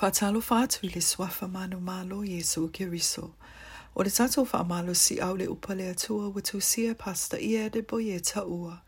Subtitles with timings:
[0.00, 3.34] Fatalo fatu i le suafa manumalo Iesu Kiriso.
[3.94, 7.82] O le fa faamalo si au le upa le atua ua tusia pasta ia de
[7.82, 8.80] boie taua.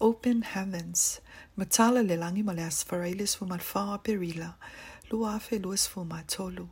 [0.00, 1.20] Open heavens.
[1.56, 3.14] Matala le langi ma le asfarai
[4.02, 4.56] perila.
[5.12, 6.66] Lua afe lua sumatolu.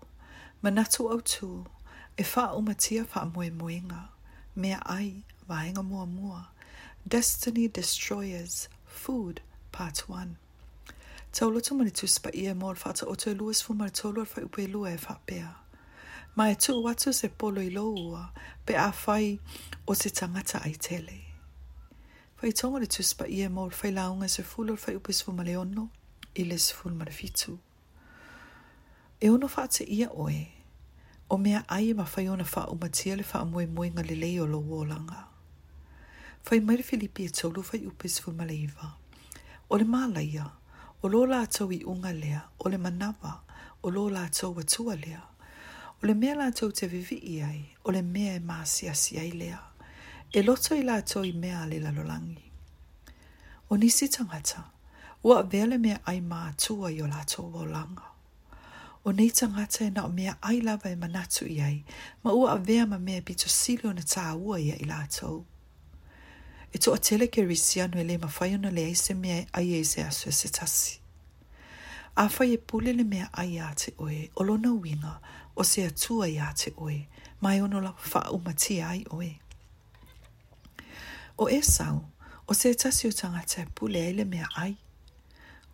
[0.64, 1.64] Manatu au tu.
[2.18, 4.08] E faa umatia faa moe moenga.
[4.56, 6.48] Mea ai, vaenga mua mua.
[7.06, 8.66] Destiny Destroyers.
[8.84, 10.38] Food, Part 1.
[11.36, 14.66] tu mani spa ia mol ta o te luas fu mani tolu e fa upe
[14.66, 15.54] lua e whapea.
[16.36, 18.32] Ma e tu watu se polo i loua,
[18.66, 19.38] pe a fai
[19.86, 21.24] o se tangata ai tele.
[22.36, 25.90] Fai tonga le spa ia mol fai launga se fulor fa upe sfu male ono,
[26.34, 27.58] i le sfu male fitu.
[29.20, 30.48] E ono te ia oe,
[31.28, 34.60] o mea ai ma fai ona fa umatia le fa amoe moinga le leo lo
[34.60, 35.28] wolanga.
[36.42, 38.92] Fai maire Filipi e tolu fai upe sfu male iwa.
[39.68, 40.50] O le malaia,
[41.02, 43.40] o lo lātou i unga lea, o le manawa,
[43.82, 45.20] o lo lātou atua lea.
[46.02, 49.30] O le mea lātou te vivi i ai, o le mea e māsi asi ai
[49.32, 49.60] lea.
[50.32, 52.42] E loto i lātou i mea le lalolangi.
[53.70, 54.64] O nisi tangata,
[55.24, 58.12] ua vele mea ai mā atua i o lātou o langa.
[59.06, 61.76] O nei tangata e nao mea ai lava e manatu i ai,
[62.24, 65.44] ma ua avea ma mea bito silio na tā ua ia i lātou
[66.76, 70.00] e to atele ke risi anu ele ma fai ona le aise mea ai eise
[70.04, 71.00] aso e se tasi.
[72.22, 75.14] A fai e pule le mea ai a te oe, o lona winga,
[75.56, 77.08] o se atua ai a te oe,
[77.40, 79.30] mai ono la fa umati ai oe.
[81.42, 81.98] O e sau,
[82.46, 84.76] o se tasi o tangata e pule ele mea ai,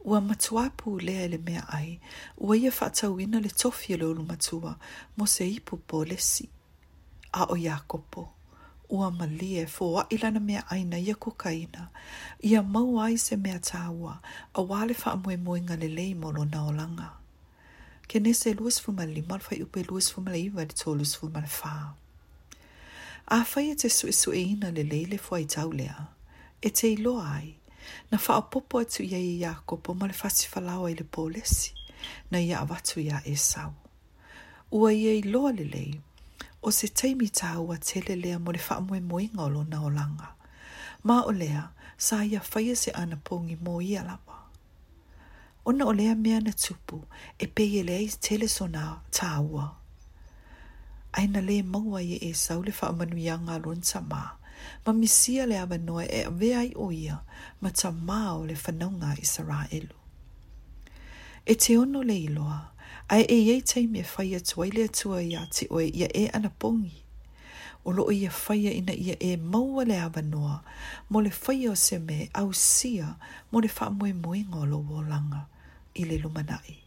[0.04, 2.00] Ua matua pu le ele mea ai,
[2.36, 4.74] ua ia whata uina le tofi e le ulu matua,
[5.16, 6.48] mo se ipu po le si.
[7.32, 8.28] A o Jakobo.
[8.92, 11.88] ua malie fo wa ilana mea aina ia kokaina.
[12.44, 14.18] Ia mau ai se mea tāua,
[14.54, 17.08] a wale wha amoe moe ngā lelei molo na olanga.
[18.08, 21.94] Ke nese luas fuma lima alfai upe luas fuma leiva di tolus fuma na whaa.
[23.32, 25.72] A whai e te sue sue ina lelei le fua i tau
[26.64, 27.54] E te ilo ai,
[28.10, 31.72] na wha apopo atu ia i Iakopo ma le fasi falawa i le polesi,
[32.30, 33.72] na ia awatu ia e sau.
[34.72, 35.98] Ua ia iloa lelei,
[36.62, 40.28] o se teimi tāua tele lea mo le whaamue moinga o lo nao langa.
[41.02, 41.68] Ma o lea,
[41.98, 44.38] sa ia whaia se ana pongi mō ia lawa.
[45.66, 47.02] Ona o lea mea na tupu,
[47.38, 49.72] e peie lea i tele sona tāua.
[51.12, 54.38] Aina le maua i e sau le whaamanuianga lonta maa,
[54.86, 57.18] ma misia le awa noa e avea i o ia
[57.60, 57.88] ma ta
[58.38, 59.16] o le whanaunga
[59.70, 59.94] elu.
[61.46, 62.71] E te ono le iloa,
[63.08, 66.48] ai e ye te me fai atua ile atua ia te oe ia e ana
[66.60, 66.96] pongi.
[67.84, 69.98] O lo ia faia ina ia e maua le
[70.32, 70.62] noa,
[71.10, 73.16] mo le faia o se me au sia
[73.50, 75.46] mo le wha mwe mwe ngolo o langa
[75.94, 76.78] i le lumanai.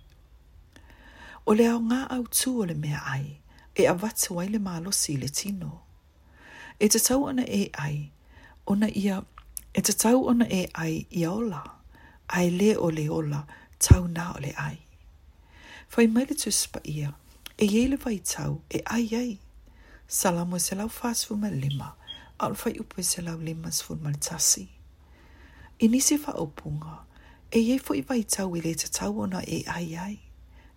[1.48, 3.38] O le au ngā au tū o le mea ai,
[3.76, 5.82] e a watu ai le malo si le tino.
[6.80, 8.10] E te tau ana e ai,
[8.72, 9.22] ona ia,
[9.74, 11.62] e te tau ana e ai i ola,
[12.38, 13.46] ai le o le ola,
[13.80, 14.85] tau na o le ai.
[15.88, 17.14] Fai mai le tuspa ia,
[17.58, 19.40] e ye le vai tau, e ai ai.
[20.08, 21.96] Salamo se lau fasfu ma lima,
[22.46, 24.66] al fai upo se lau lima sfu mal tasi.
[25.82, 26.96] E nisi fa opunga,
[27.52, 30.18] e ye fai vai tau i le ta tau ona e ai ai,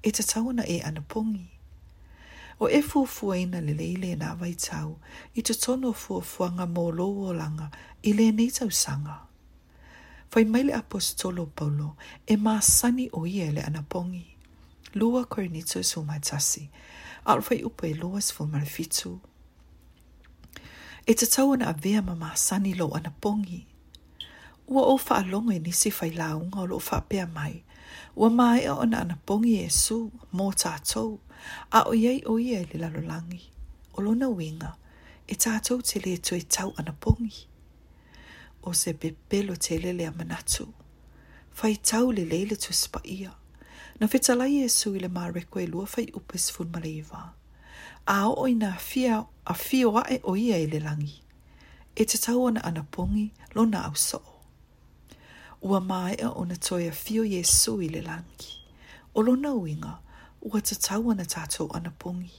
[0.06, 1.48] e ta tau ona e anapongi.
[2.62, 4.88] O e fuafuaina le leile na vai tau,
[5.34, 7.68] i ta tono fuafuanga mō loo langa,
[8.02, 9.16] i le nei tau sanga.
[10.30, 11.88] Fai mai le apostolo paulo,
[12.30, 13.86] e maa sani o ia le anapongi.
[13.88, 14.37] pongi
[14.94, 16.70] lua ko ni tu su mai tasi.
[17.26, 19.20] Ar fai upo e lua sifu marifitu.
[21.06, 23.66] E te tau ana avea ma sani lo ana pongi.
[24.68, 27.62] Ua o faa longo e nisi fai launga o lo faa pea mai.
[28.16, 31.18] Ua mai o ana ana pongi e su mō tātou.
[31.70, 33.42] A o iei o iei li lalolangi.
[33.96, 34.74] O lona winga
[35.28, 37.46] e tātou te le tu e tau ana pongi.
[38.62, 40.68] O se bebelo te lele a manatu.
[41.52, 43.37] Fai tau le leile tu spa ia
[44.00, 47.22] na fetalai e su i le mā reko lua fai upes fun maleiva.
[48.06, 51.16] A o i na fia a fio ae o ia le langi.
[51.98, 54.22] E te tau ana ana pongi lo na au soo.
[55.68, 58.52] Ua mai a ona toi a fio i e su le langi.
[59.16, 59.94] O lo na uinga
[60.48, 62.32] ua te tau ana tato ana pongi.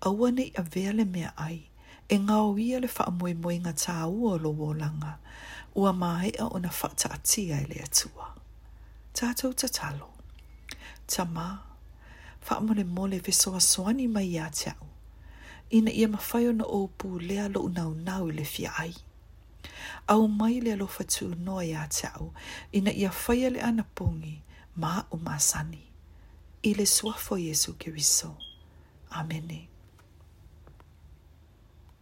[0.00, 1.60] A ua nei a vea le mea ai
[2.08, 5.12] e ngau ia le wha amoe moe ngā tā ua lo wolanga.
[5.80, 8.26] Ua mai a ona fata atia i le atua.
[9.16, 9.98] Tātou tatalo.
[10.14, 10.19] Ta
[11.10, 11.58] tama.
[12.48, 14.86] Wha mole mole ve soa soani mai a te au.
[15.76, 18.94] Ina ia mawhai o na opu lea lo unau nau le fia ai.
[20.12, 22.26] Au mai lea lo fatu noa ia te au.
[22.76, 24.34] Ina ia whai le ana pungi
[24.82, 25.82] ma o masani.
[26.68, 28.30] Ile suafo Jesu ke riso.
[29.10, 29.54] Amene.
[29.54, 29.79] Amen.